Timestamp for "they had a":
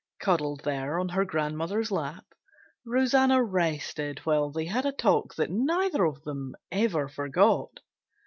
4.49-4.91